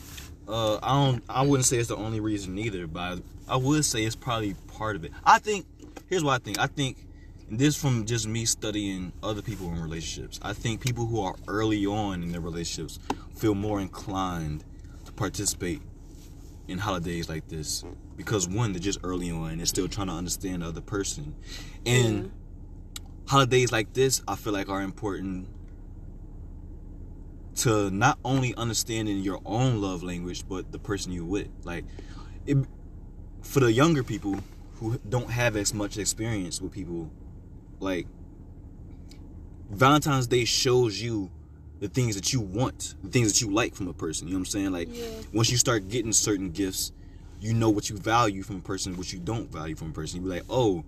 [0.48, 1.24] Uh, I don't.
[1.28, 4.54] I wouldn't say it's the only reason either, but I, I would say it's probably
[4.68, 5.12] part of it.
[5.24, 5.66] I think.
[6.08, 6.58] Here's what I think.
[6.58, 7.06] I think
[7.48, 10.40] and this from just me studying other people in relationships.
[10.42, 12.98] I think people who are early on in their relationships
[13.36, 14.64] feel more inclined
[15.04, 15.80] to participate
[16.66, 17.84] in holidays like this
[18.16, 21.34] because one, they're just early on and they're still trying to understand the other person,
[21.84, 22.32] and
[23.26, 25.48] holidays like this, I feel like are important
[27.56, 31.48] to not only understanding your own love language, but the person you're with.
[31.64, 31.84] Like,
[32.46, 32.58] it,
[33.42, 34.38] for the younger people
[34.78, 37.10] who don't have as much experience with people,
[37.80, 38.06] like
[39.70, 41.30] Valentine's Day shows you
[41.80, 44.28] the things that you want, the things that you like from a person.
[44.28, 44.72] You know what I'm saying?
[44.72, 45.04] Like, Yeah.
[45.32, 46.92] once you start getting certain gifts,
[47.40, 50.20] you know what you value from a person, what you don't value from a person.
[50.20, 50.84] You be like, oh,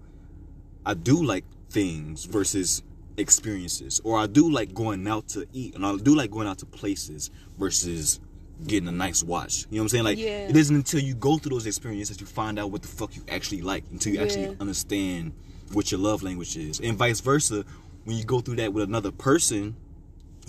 [0.84, 2.82] I do like things versus
[3.16, 6.58] experiences, or I do like going out to eat, and I do like going out
[6.58, 8.20] to places versus
[8.66, 9.66] getting a nice watch.
[9.70, 10.04] You know what I'm saying?
[10.04, 10.48] Like, Yeah.
[10.48, 13.14] it isn't until you go through those experiences that you find out what the fuck
[13.14, 14.24] you actually like, until you Yeah.
[14.24, 15.32] actually understand
[15.72, 17.64] what your love language is, and vice versa.
[18.04, 19.76] When you go through that with another person,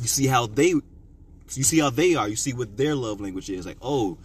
[0.02, 0.76] you see how they
[1.56, 4.18] you see how they are you see what their love language is like oh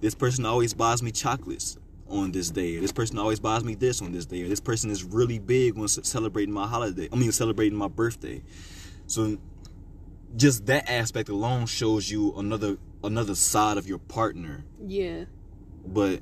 [0.00, 1.78] this person always buys me chocolates
[2.12, 4.90] on this day this person always buys me this on this day or this person
[4.90, 8.42] is really big when celebrating my holiday i mean celebrating my birthday
[9.06, 9.38] so
[10.36, 15.24] just that aspect alone shows you another another side of your partner Yeah.
[15.86, 16.20] but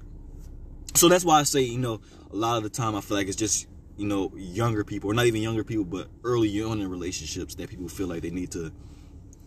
[0.94, 2.00] so that's why I say, you know,
[2.33, 5.14] a lot of the time I feel like it's just, you know, younger people, or
[5.14, 8.50] not even younger people, but early on in relationships that people feel like they need
[8.53, 8.72] to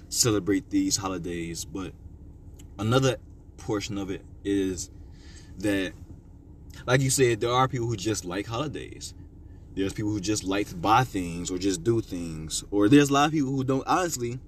[0.07, 1.65] celebrate these holidays.
[1.65, 1.91] But
[2.79, 3.17] another
[3.57, 4.89] portion of it is
[5.59, 5.91] that,
[6.85, 9.13] like you said, there are people who just like holidays.
[9.75, 12.63] There's people who just like to buy things or just do things.
[12.71, 14.39] Or there's a lot of people who don't, honestly,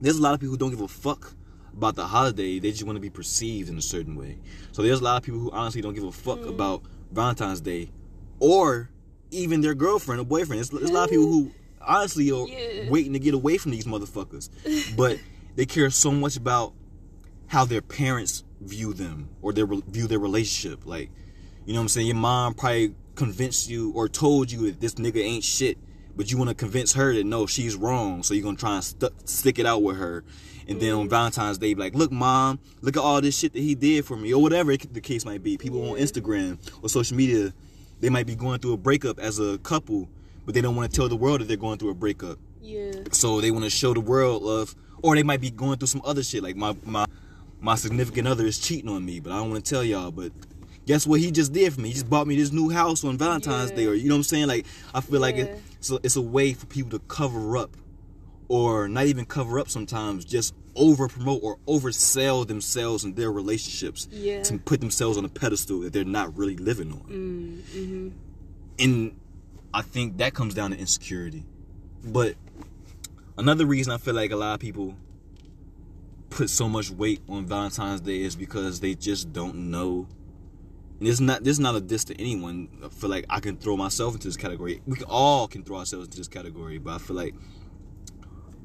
[0.00, 1.32] there's a lot of people who don't give a fuck
[1.72, 2.58] about the holiday.
[2.58, 4.38] They just want to be perceived in a certain way.
[4.72, 6.48] So there's a lot of people who honestly don't give a fuck mm.
[6.48, 7.90] about Valentine's Day
[8.38, 8.90] or
[9.30, 10.58] even their girlfriend or boyfriend.
[10.58, 11.52] There's, there's a lot of people who mm.
[11.80, 12.90] honestly are Yeah.
[12.90, 14.50] waiting to get away from these motherfuckers.
[14.96, 15.18] But
[15.56, 16.74] they care so much about
[17.46, 20.86] how their parents view them or their view their relationship.
[20.86, 21.10] Like,
[21.70, 22.08] you know what I'm saying?
[22.08, 25.78] Your mom probably convinced you or told you that this nigga ain't shit,
[26.16, 28.24] but you want to convince her that no, she's wrong.
[28.24, 30.24] So you're gonna try and st- stick it out with her,
[30.66, 31.10] and then on mm-hmm.
[31.10, 34.16] Valentine's Day, be like, look, mom, look at all this shit that he did for
[34.16, 35.56] me, or whatever the case might be.
[35.56, 37.52] People on Instagram or social media,
[38.00, 40.08] they might be going through a breakup as a couple,
[40.46, 42.40] but they don't want to tell the world that they're going through a breakup.
[42.60, 42.90] Yeah.
[43.12, 46.02] So they want to show the world of, or they might be going through some
[46.04, 46.42] other shit.
[46.42, 47.06] Like my my
[47.60, 50.10] my significant other is cheating on me, but I don't want to tell y'all.
[50.10, 50.32] But
[50.86, 51.88] guess what he just did for me?
[51.88, 53.76] He just bought me this new house on Valentine's Yeah.
[53.76, 54.48] Day, or you know what I'm saying?
[54.48, 55.44] Like I feel like Yeah.
[55.44, 57.76] it, it's a, it's a way for people to cover up,
[58.48, 59.68] or not even cover up.
[59.70, 64.42] Sometimes just over promote or oversell themselves and their relationships Yeah.
[64.44, 67.00] to put themselves on a pedestal that they're not really living on.
[67.08, 68.08] Mm, hmm
[68.78, 69.16] And
[69.74, 71.44] I think that comes down to insecurity.
[72.04, 72.36] But
[73.36, 74.94] another reason I feel like a lot of people
[76.30, 80.06] put so much weight on Valentine's Day is because they just don't know.
[81.00, 82.68] And not this is not a diss to anyone.
[82.84, 84.82] I feel like I can throw myself into this category.
[84.86, 87.34] We all can throw ourselves into this category, but I feel like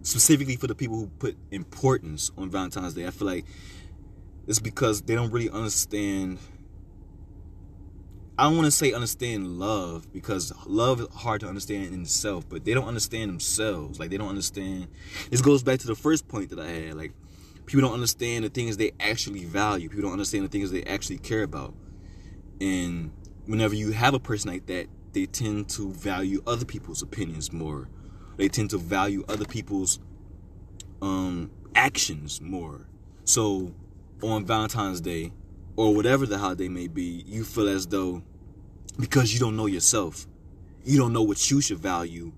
[0.02, 3.46] specifically for the people who put importance on Valentine's Day, I feel like
[4.48, 6.40] it's because they don't really understand
[8.38, 12.44] I don't want to say understand love because love is hard to understand in itself,
[12.50, 13.98] but they don't understand themselves.
[13.98, 14.90] Like they don't understand.
[15.30, 16.96] This goes back to the first point that I had.
[16.96, 17.14] Like
[17.66, 19.88] people don't understand the things they actually value.
[19.88, 21.74] People don't understand the things they actually care about.
[22.60, 23.12] And
[23.46, 27.90] whenever you have a person like that, they tend to value other people's opinions more.
[28.38, 30.00] They tend to value other people's
[31.02, 32.88] um, actions more.
[33.24, 33.74] So
[34.22, 35.32] on Valentine's Day,
[35.78, 38.24] or whatever the holiday may be, you feel as though
[39.00, 40.26] because you don't know yourself,
[40.86, 42.32] you don't know what you should value,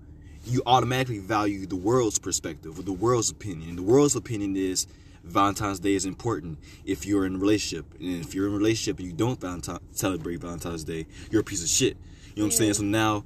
[0.44, 3.76] you automatically value the world's perspective or the world's opinion.
[3.76, 4.86] The world's opinion is
[5.28, 7.94] Valentine's Day is important if you're in a relationship.
[8.00, 11.44] And if you're in a relationship and you don't Valentine, celebrate Valentine's Day, you're a
[11.44, 11.96] piece of shit.
[12.34, 12.74] You know what I'm saying?
[12.74, 13.24] So now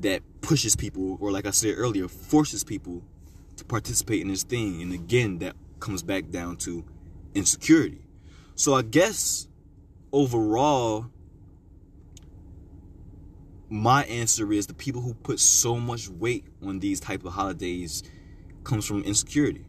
[0.00, 3.02] that pushes people, or like I said earlier, forces people
[3.56, 4.82] to participate in this thing.
[4.82, 6.84] And again, that comes back down to
[7.34, 8.02] insecurity.
[8.54, 9.48] So I guess
[10.12, 11.06] overall,
[13.68, 18.02] my answer is the people who put so much weight on these type of holidays
[18.64, 19.64] comes from insecurity.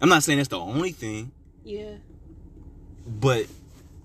[0.00, 1.32] I'm not saying that's the only thing,
[1.64, 1.94] Yeah.
[3.06, 3.46] but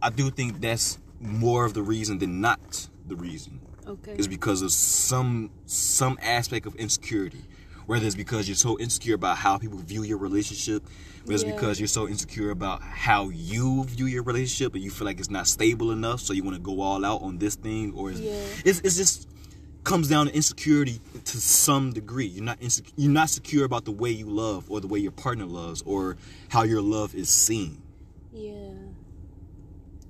[0.02, 3.60] I do think that's more of the reason than not the reason.
[3.86, 4.16] Okay.
[4.18, 7.44] Is because of some some aspect of insecurity.
[7.86, 10.84] Whether it's because you're so insecure about how people view your relationship,
[11.26, 15.04] whether it's because you're so insecure about how you view your relationship and you feel
[15.06, 17.92] like it's not stable enough, so you want to go all out on this thing,
[17.94, 18.40] or it's, Yeah.
[18.64, 19.28] it's, it's just
[19.84, 22.26] comes down to insecurity to some degree.
[22.28, 25.12] You're not insecure, you're not secure about the way you love, or the way your
[25.12, 26.18] partner loves, or
[26.50, 27.82] how your love is seen.
[28.32, 28.52] Yeah.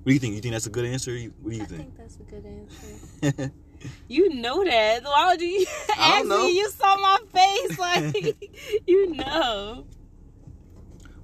[0.02, 0.34] What do you think?
[0.34, 1.16] You think that's a good answer?
[1.42, 1.80] What do you I think?
[1.80, 3.52] think that's a good answer.
[4.08, 5.04] You know that.
[5.04, 5.66] Why would you
[5.98, 6.44] I ask don't know.
[6.44, 6.56] me?
[6.58, 7.78] You saw my face.
[7.78, 8.50] Like,
[8.86, 9.84] you know.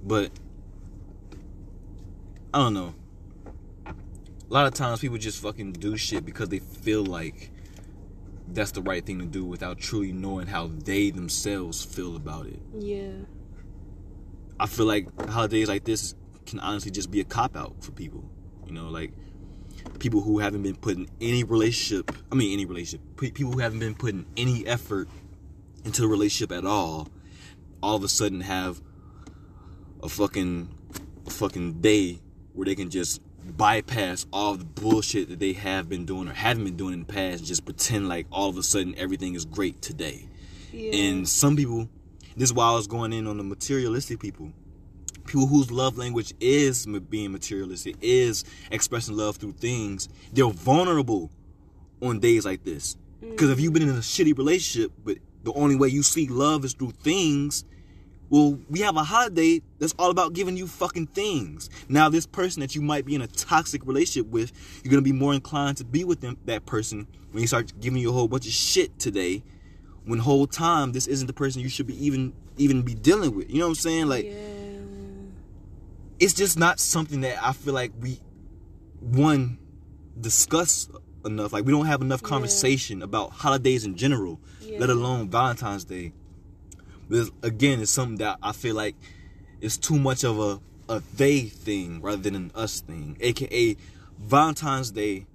[0.03, 0.29] But
[2.53, 2.93] I don't know.
[3.87, 3.93] A
[4.53, 7.50] lot of times people just fucking do shit because they feel like
[8.53, 12.59] that's the right thing to do without truly knowing how they themselves feel about it.
[12.77, 13.11] Yeah.
[14.59, 18.23] I feel like holidays like this can honestly just be a cop out for people.
[18.65, 19.11] You know, like
[19.99, 23.95] people who haven't been putting any relationship, I mean any relationship, people who haven't been
[23.95, 25.07] putting any effort
[25.83, 27.07] into a relationship at all,
[27.81, 28.81] all of a sudden have
[30.03, 30.69] a fucking
[31.25, 32.19] a fucking day
[32.53, 36.63] where they can just bypass all the bullshit that they have been doing or haven't
[36.63, 39.45] been doing in the past and just pretend like all of a sudden everything is
[39.45, 40.27] great today.
[40.71, 40.93] Yeah.
[40.93, 41.89] And some people,
[42.35, 44.51] this is why I was going in on the materialistic people.
[45.25, 50.09] People whose love language is being materialistic, is expressing love through things.
[50.33, 51.31] They're vulnerable
[52.01, 52.97] on days like this.
[53.21, 56.65] Because if you've been in a shitty relationship, but the only way you see love
[56.65, 57.65] is through things,
[58.31, 61.69] well, we have a holiday that's all about giving you fucking things.
[61.89, 65.11] Now, this person that you might be in a toxic relationship with, you're gonna be
[65.11, 68.27] more inclined to be with them, that person when you start giving you a whole
[68.29, 69.43] bunch of shit today.
[70.05, 73.51] When whole time this isn't the person you should be even even be dealing with.
[73.51, 74.07] You know what I'm saying?
[74.07, 74.31] Like yeah.
[76.19, 78.19] it's just not something that I feel like we
[78.99, 79.59] one
[80.19, 80.89] discuss
[81.25, 81.53] enough.
[81.53, 82.29] Like we don't have enough Yeah.
[82.29, 84.79] conversation about holidays in general, Yeah.
[84.79, 86.13] let alone Valentine's Day.
[87.11, 88.95] But again, it's something that I feel like
[89.59, 93.17] it's too much of a a they thing rather than an us thing.
[93.19, 93.75] AKA
[94.17, 95.25] Valentine's Day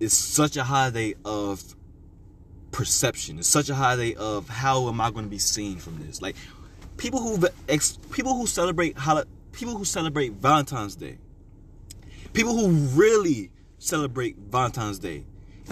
[0.00, 1.76] is such a holiday of
[2.72, 3.38] perception.
[3.38, 6.20] It's such a holiday of how am I going to be seen from this?
[6.20, 6.34] Like
[6.96, 8.96] people who ex, people who celebrate
[9.52, 11.18] people who celebrate Valentine's Day,
[12.32, 15.24] people who really celebrate Valentine's Day,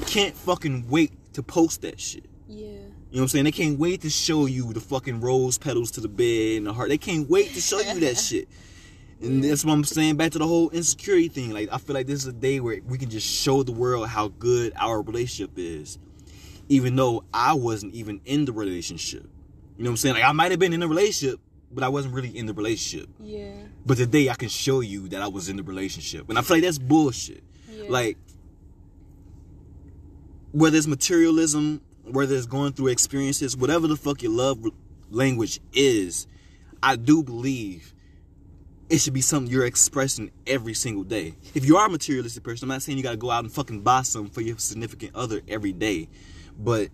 [0.07, 2.30] can't fucking wait to post that shit.
[2.51, 2.67] Yeah.
[2.67, 3.45] You know what I'm saying?
[3.45, 6.73] They can't wait to show you the fucking rose petals to the bed and the
[6.73, 6.89] heart.
[6.89, 8.49] They can't wait to show you that shit.
[9.23, 11.51] And that's what I'm saying back to the whole insecurity thing.
[11.51, 14.09] Like I feel like this is a day where we can just show the world
[14.09, 15.99] how good our relationship is.
[16.69, 19.25] Even though I wasn't even in the relationship.
[19.77, 20.15] You know what I'm saying?
[20.17, 21.41] Like I might have been in a relationship,
[21.73, 23.09] but I wasn't really in the relationship.
[23.21, 23.55] Yeah.
[23.85, 26.29] But today I can show you that I was in the relationship.
[26.29, 27.43] And I feel like that's bullshit.
[27.71, 27.85] Yeah.
[27.89, 28.17] Like
[30.53, 31.81] whether it's materialism,
[32.13, 34.59] whether it's going through experiences, whatever the fuck your love
[35.11, 36.27] language is,
[36.83, 37.95] I do believe
[38.89, 41.37] it should be something you're expressing every single day.
[41.55, 43.83] If you are a materialistic person, I'm not saying you gotta go out and fucking
[43.83, 46.09] buy something for your significant other every day.
[46.59, 46.89] But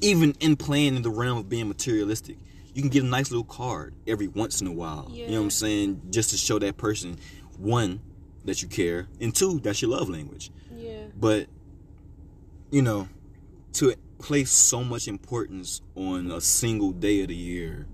[0.00, 2.36] even in playing in the realm of being materialistic,
[2.74, 5.08] you can get a nice little card every once in a while.
[5.12, 6.02] You know what I'm saying?
[6.10, 7.18] Just to show that person,
[7.56, 8.00] one,
[8.44, 10.50] that you care, and two, that's your love language.
[10.74, 11.04] Yeah.
[11.16, 11.46] But
[12.70, 13.08] you know,
[13.74, 17.86] to place so much importance on a single day of the year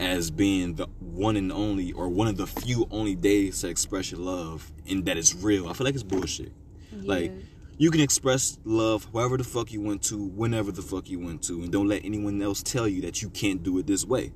[0.00, 4.10] as being the one and only or one of the few only days to express
[4.10, 6.52] your love and that it's real, I feel like it's bullshit.
[6.92, 7.32] Like
[7.76, 11.42] you can express love however the fuck you want to, whenever the fuck you want
[11.44, 14.32] to, and don't let anyone else tell you that you can't do it this way.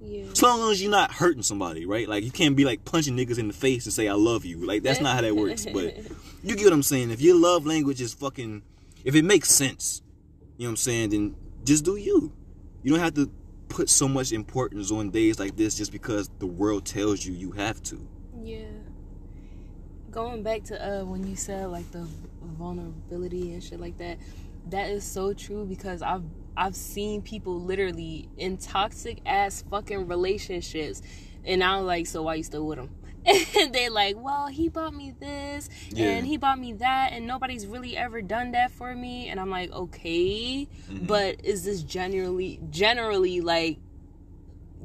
[0.00, 0.26] Yeah.
[0.30, 2.08] As long as you're not hurting somebody, right?
[2.08, 4.64] Like you can't be like punching niggas in the face and say I love you.
[4.64, 5.66] Like that's not how that works.
[5.66, 5.96] But
[6.42, 7.10] you get what I'm saying.
[7.10, 8.62] If your love language is fucking,
[9.04, 10.02] if it makes sense,
[10.56, 12.32] you know what I'm saying, then just do you.
[12.82, 13.30] You don't have to
[13.68, 17.50] put so much importance on days like this just because the world tells you you
[17.52, 18.08] have to.
[18.42, 18.64] Yeah.
[20.10, 22.06] Going back to uh when you said like the
[22.42, 24.18] vulnerability and shit like that,
[24.70, 26.24] that is so true because I've
[26.56, 31.02] I've seen people literally in toxic ass fucking relationships,
[31.44, 32.90] and I'm like, so why you still with him?
[33.58, 36.10] And they're like, well, he bought me this Yeah.
[36.10, 39.28] and he bought me that, and nobody's really ever done that for me.
[39.28, 41.06] And I'm like, okay, mm-hmm.
[41.06, 43.78] but is this generally generally like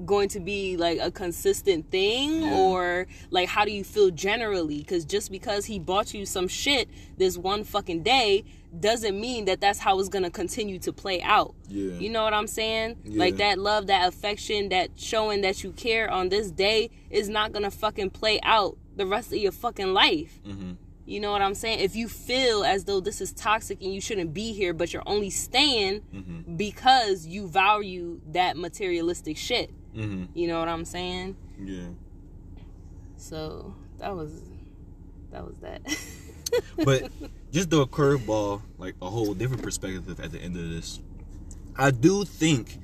[0.05, 2.57] going to be like a consistent thing Yeah.
[2.57, 6.89] or like how do you feel generally because just because he bought you some shit
[7.17, 8.43] this one fucking day
[8.79, 11.93] doesn't mean that that's how it's gonna continue to play out Yeah.
[11.99, 16.09] you know what i'm saying like that love that affection that showing that you care
[16.09, 20.39] on this day is not gonna fucking play out the rest of your fucking life
[20.47, 20.71] Mm-hmm.
[21.05, 21.79] you know what I'm saying?
[21.79, 25.03] If you feel as though this is toxic and you shouldn't be here, but you're
[25.05, 26.55] only staying Mm-hmm.
[26.55, 29.71] because you value that materialistic shit.
[29.95, 30.25] Mm-hmm.
[30.33, 31.35] You know what I'm saying?
[31.59, 31.87] Yeah.
[33.17, 34.31] So that was
[35.31, 35.81] that was that.
[36.85, 37.09] But
[37.51, 40.99] just throw a curveball, like a whole different perspective at the end of this.
[41.75, 42.77] I do think,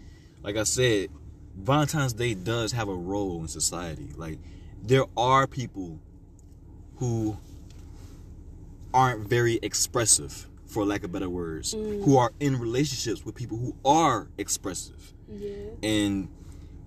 [0.44, 1.10] like I said,
[1.56, 4.10] Valentine's Day does have a role in society.
[4.16, 4.40] Like
[4.84, 6.00] there are people
[6.98, 7.38] who
[8.94, 12.04] aren't very expressive, for lack of better words, mm.
[12.04, 15.14] who are in relationships with people who are expressive.
[15.30, 15.52] yeah.
[15.84, 16.30] And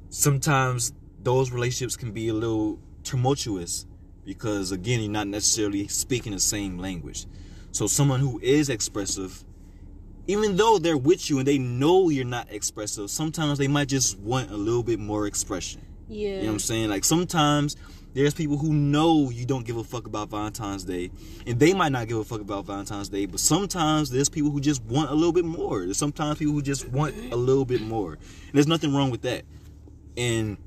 [0.09, 3.87] sometimes those relationships can be a little tumultuous
[4.25, 7.27] because again you're not necessarily speaking the same language
[7.73, 9.45] so someone who is expressive
[10.27, 14.19] even though they're with you and they know you're not expressive sometimes they might just
[14.19, 15.81] want a little bit more expression.
[16.09, 16.29] Yeah.
[16.29, 16.89] you know what i'm saying?
[16.91, 17.77] Like sometimes
[18.13, 21.11] there's people who know you don't give a fuck about valentine's day
[21.47, 24.61] and they might not give a fuck about valentine's day but sometimes there's people who
[24.61, 25.85] just want a little bit more.
[25.85, 28.15] There's sometimes people who just want a little bit more.
[28.15, 29.45] And there's nothing wrong with that.
[30.17, 30.59] And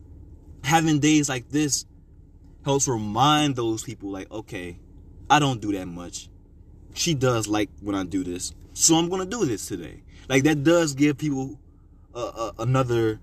[0.63, 1.85] having days like this
[2.63, 4.79] helps remind those people like okay
[5.29, 6.29] i don't do that much
[6.93, 8.53] she does like when i do this.
[8.73, 10.01] So i'm gonna do this today.
[10.29, 11.59] Like that does give people
[12.15, 13.19] uh, uh, another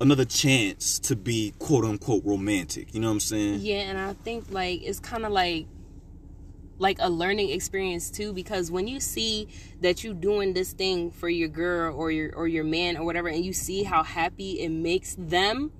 [0.00, 2.94] another chance to be quote unquote romantic.
[2.94, 3.60] You know what i'm saying?
[3.60, 5.66] Yeah, and I think like it's kind of like
[6.78, 9.48] like a learning experience too because when you see
[9.80, 13.28] that you're doing this thing for your girl or your or your man or whatever
[13.28, 15.70] and you see how happy it makes them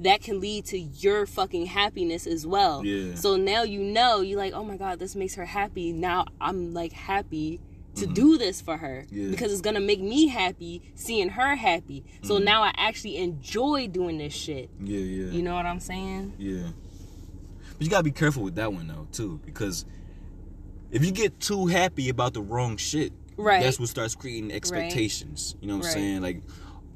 [0.00, 2.84] that can lead to your fucking happiness as well.
[2.84, 3.14] Yeah.
[3.14, 6.74] So now you know you're like, "Oh my god, this makes her happy." Now I'm
[6.74, 7.60] like happy
[7.96, 9.24] to do this for her Mm-hmm.
[9.24, 9.30] Yeah.
[9.30, 12.04] because it's going to make me happy seeing her happy.
[12.22, 12.44] So Mm-hmm.
[12.44, 14.70] now I actually enjoy doing this shit.
[14.80, 16.34] yeah yeah You know what I'm saying?
[16.38, 16.68] Yeah.
[17.76, 19.84] But you gotta be careful with that one though, too, because
[20.90, 23.62] if you get too happy about the wrong shit, Right.
[23.62, 25.56] that's what starts creating expectations.
[25.60, 25.92] You know what I'm Right.
[25.94, 26.20] saying?
[26.22, 26.42] Like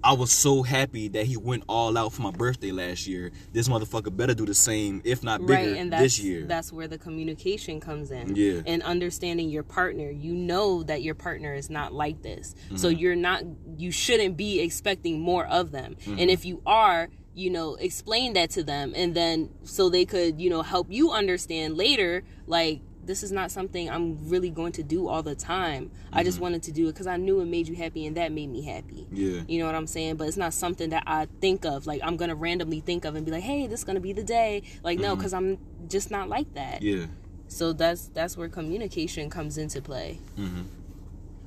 [0.05, 3.33] I was so happy that he went all out for my birthday last year.
[3.53, 6.45] This motherfucker better do the same, if not bigger, right and that's this year.
[6.47, 8.61] that's where the communication comes in Yeah.
[8.67, 12.99] and understanding your partner you know that your partner is not like this so Mm-hmm.
[12.99, 13.43] you're not
[13.79, 16.19] you shouldn't be expecting more of them Mm-hmm.
[16.19, 20.41] and if you are you know explain that to them and then so they could
[20.41, 24.83] you know help you understand later like this is not something I'm really going to
[24.83, 25.91] do all the time.
[26.13, 26.45] I just mm-hmm.
[26.45, 28.63] wanted to do it because I knew it made you happy and that made me
[28.63, 29.07] happy.
[29.13, 29.43] Yeah.
[29.47, 30.17] You know what I'm saying?
[30.17, 31.87] But it's not something that I think of.
[31.87, 34.25] Like I'm gonna randomly think of and be like, hey, this is gonna be the
[34.25, 34.63] day.
[34.83, 35.19] Like no, mm-hmm.
[35.19, 36.83] because I'm just not like that.
[36.83, 37.07] Yeah.
[37.49, 40.19] So that's that's where communication comes into play.
[40.39, 40.63] Mm-hmm.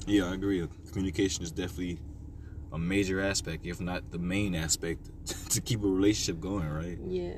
[0.06, 0.66] Yeah, I agree.
[0.92, 2.00] Communication is definitely
[2.72, 5.10] a major aspect, if not the main aspect,
[5.50, 6.98] to keep a relationship going, right?
[7.08, 7.34] Yeah.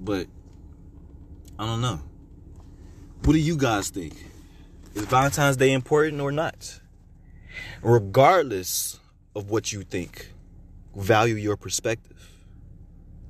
[0.00, 0.26] But
[1.58, 2.00] I don't know.
[3.24, 4.14] What do you guys think?
[4.94, 6.80] Is Valentine's Day important or not?
[7.82, 9.00] Regardless
[9.34, 10.32] of what you think,
[10.94, 12.15] value your perspective.